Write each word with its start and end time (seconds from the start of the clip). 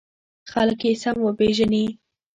خلک 0.51 0.79
یې 0.87 0.93
سم 1.01 1.17
وپېژني. 1.23 1.85